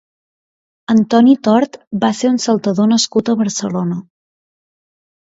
[0.93, 4.03] Antoni Tort va ser un saltador nascut a Barcelona.